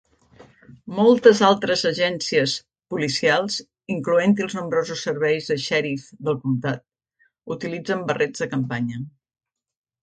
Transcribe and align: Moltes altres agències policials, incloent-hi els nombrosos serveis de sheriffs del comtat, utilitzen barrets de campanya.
Moltes 0.99 1.41
altres 1.49 1.83
agències 1.89 2.55
policials, 2.95 3.59
incloent-hi 3.97 4.47
els 4.47 4.57
nombrosos 4.61 5.05
serveis 5.11 5.53
de 5.53 5.61
sheriffs 5.69 6.11
del 6.29 6.41
comtat, 6.47 6.85
utilitzen 7.59 8.05
barrets 8.11 8.45
de 8.47 8.51
campanya. 8.59 9.03